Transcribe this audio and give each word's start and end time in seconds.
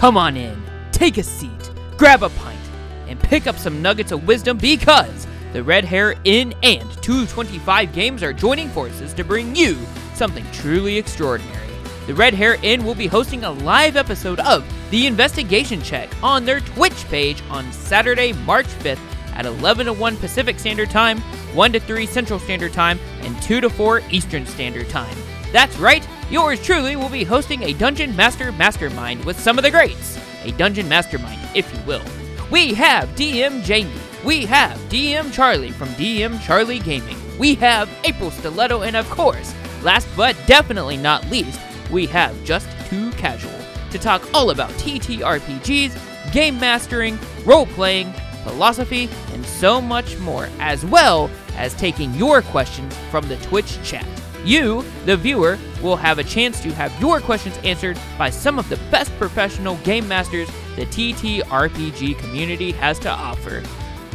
Come 0.00 0.16
on 0.16 0.34
in, 0.34 0.56
take 0.92 1.18
a 1.18 1.22
seat, 1.22 1.70
grab 1.98 2.22
a 2.22 2.30
pint, 2.30 2.58
and 3.06 3.20
pick 3.20 3.46
up 3.46 3.58
some 3.58 3.82
nuggets 3.82 4.12
of 4.12 4.26
wisdom 4.26 4.56
because 4.56 5.26
the 5.52 5.62
Red 5.62 5.84
Hare 5.84 6.14
Inn 6.24 6.54
and 6.62 6.88
Two25 7.02 7.92
Games 7.92 8.22
are 8.22 8.32
joining 8.32 8.70
forces 8.70 9.12
to 9.12 9.24
bring 9.24 9.54
you 9.54 9.76
something 10.14 10.46
truly 10.52 10.96
extraordinary. 10.96 11.68
The 12.06 12.14
Red 12.14 12.32
Hare 12.32 12.56
Inn 12.62 12.82
will 12.82 12.94
be 12.94 13.08
hosting 13.08 13.44
a 13.44 13.50
live 13.50 13.98
episode 13.98 14.40
of 14.40 14.64
The 14.90 15.06
Investigation 15.06 15.82
Check 15.82 16.08
on 16.22 16.46
their 16.46 16.60
Twitch 16.60 17.06
page 17.08 17.42
on 17.50 17.70
Saturday, 17.70 18.32
March 18.32 18.68
5th 18.68 19.06
at 19.34 19.44
11 19.44 19.84
to 19.84 19.92
1 19.92 20.16
Pacific 20.16 20.58
Standard 20.58 20.88
Time, 20.88 21.18
1 21.52 21.72
to 21.74 21.80
3 21.80 22.06
Central 22.06 22.38
Standard 22.38 22.72
Time, 22.72 22.98
and 23.20 23.42
2 23.42 23.60
to 23.60 23.68
4 23.68 24.00
Eastern 24.08 24.46
Standard 24.46 24.88
Time. 24.88 25.14
That's 25.52 25.76
right, 25.76 26.08
yours 26.30 26.62
truly 26.62 26.96
will 26.96 27.08
be 27.08 27.24
hosting 27.24 27.62
a 27.62 27.72
Dungeon 27.72 28.14
Master 28.16 28.52
Mastermind 28.52 29.24
with 29.24 29.38
some 29.38 29.58
of 29.58 29.64
the 29.64 29.70
greats. 29.70 30.18
A 30.44 30.52
Dungeon 30.52 30.88
Mastermind, 30.88 31.40
if 31.54 31.72
you 31.74 31.80
will. 31.86 32.02
We 32.50 32.74
have 32.74 33.08
DM 33.10 33.62
Jangy. 33.62 34.24
We 34.24 34.46
have 34.46 34.76
DM 34.88 35.32
Charlie 35.32 35.70
from 35.70 35.88
DM 35.90 36.40
Charlie 36.42 36.78
Gaming. 36.78 37.16
We 37.38 37.54
have 37.56 37.90
April 38.04 38.30
Stiletto, 38.30 38.82
and 38.82 38.96
of 38.96 39.08
course, 39.10 39.54
last 39.82 40.08
but 40.16 40.36
definitely 40.46 40.96
not 40.96 41.28
least, 41.30 41.60
we 41.90 42.06
have 42.06 42.44
Just 42.44 42.68
Too 42.88 43.10
Casual 43.12 43.50
to 43.90 43.98
talk 43.98 44.22
all 44.34 44.50
about 44.50 44.70
TTRPGs, 44.72 46.32
game 46.32 46.60
mastering, 46.60 47.18
role 47.44 47.66
playing, 47.66 48.12
philosophy, 48.44 49.08
and 49.32 49.44
so 49.44 49.80
much 49.80 50.18
more, 50.18 50.48
as 50.58 50.84
well 50.84 51.30
as 51.56 51.74
taking 51.74 52.14
your 52.14 52.42
questions 52.42 52.96
from 53.10 53.26
the 53.28 53.36
Twitch 53.38 53.82
chat. 53.82 54.06
You, 54.44 54.84
the 55.04 55.16
viewer, 55.16 55.58
will 55.82 55.96
have 55.96 56.18
a 56.18 56.24
chance 56.24 56.60
to 56.62 56.72
have 56.74 56.98
your 57.00 57.20
questions 57.20 57.58
answered 57.64 57.98
by 58.18 58.30
some 58.30 58.58
of 58.58 58.68
the 58.68 58.78
best 58.90 59.10
professional 59.18 59.76
game 59.78 60.08
masters 60.08 60.48
the 60.76 60.86
TTRPG 60.86 62.18
community 62.18 62.72
has 62.72 62.98
to 63.00 63.10
offer. 63.10 63.62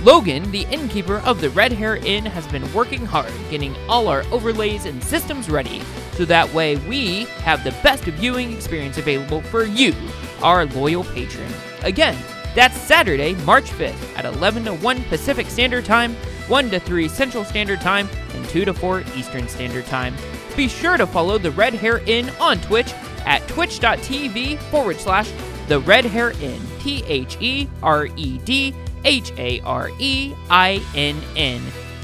Logan, 0.02 0.52
the 0.52 0.68
innkeeper 0.72 1.18
of 1.26 1.42
the 1.42 1.50
Red 1.52 1.72
Hare 1.72 1.96
Inn, 1.98 2.26
has 2.26 2.46
been 2.48 2.72
working 2.74 3.06
hard 3.06 3.32
getting 3.50 3.76
all 3.88 4.08
our 4.08 4.24
overlays 4.32 4.86
and 4.86 5.04
systems 5.04 5.50
ready 5.50 5.82
so 6.14 6.26
that 6.26 6.54
way 6.54 6.76
we 6.88 7.26
have 7.42 7.64
the 7.64 7.72
best 7.84 8.04
viewing 8.04 8.54
experience 8.54 8.98
available 8.98 9.42
for 9.42 9.64
you, 9.64 9.94
our 10.42 10.66
loyal 10.66 11.04
patron. 11.04 11.52
Again, 11.82 12.18
that's 12.54 12.78
Saturday, 12.78 13.34
March 13.46 13.66
5th 13.72 14.18
at 14.18 14.26
11 14.26 14.66
to 14.66 14.76
1 14.76 15.04
Pacific 15.06 15.48
Standard 15.48 15.86
Time, 15.86 16.14
1 16.48 16.70
to 16.70 16.80
3 16.80 17.08
Central 17.08 17.44
Standard 17.44 17.82
Time, 17.82 18.08
and 18.36 18.46
2 18.50 18.66
to 18.66 18.74
4 18.74 19.04
Eastern 19.16 19.48
Standard 19.48 19.86
Time. 19.86 20.14
Be 20.56 20.68
sure 20.68 20.98
to 20.98 21.08
follow 21.08 21.38
the 21.38 21.52
Red 21.52 21.74
Hare 21.74 22.00
Inn 22.06 22.30
on 22.40 22.60
Twitch 22.62 22.94
at 23.26 23.48
twitch.tv 23.48 24.58
forward 24.70 24.98
slash 25.00 25.32
the 25.68 25.80
Red 25.80 26.06
Hare 26.06 26.32
Inn, 26.42 26.62
T 26.80 27.04
H 27.08 27.38
E 27.42 27.68
R 27.82 28.08
E 28.16 28.38
D 28.40 28.74
H 29.04 29.32
A 29.38 29.60
R 29.62 29.90
E 30.00 30.34
I 30.50 30.82
N 30.96 31.20
N. 31.36 31.62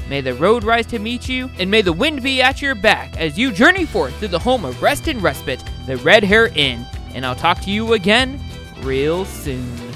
May 0.09 0.21
the 0.21 0.33
road 0.33 0.63
rise 0.63 0.85
to 0.87 0.99
meet 0.99 1.29
you, 1.29 1.49
and 1.57 1.71
may 1.71 1.81
the 1.81 1.93
wind 1.93 2.21
be 2.21 2.41
at 2.41 2.61
your 2.61 2.75
back 2.75 3.15
as 3.17 3.37
you 3.37 3.51
journey 3.51 3.85
forth 3.85 4.19
to 4.19 4.27
the 4.27 4.39
home 4.39 4.65
of 4.65 4.81
rest 4.81 5.07
and 5.07 5.21
respite, 5.21 5.63
the 5.85 5.97
Red 5.97 6.23
Hare 6.23 6.47
Inn. 6.47 6.85
And 7.13 7.25
I'll 7.25 7.35
talk 7.35 7.61
to 7.61 7.71
you 7.71 7.93
again 7.93 8.39
real 8.81 9.25
soon. 9.25 9.90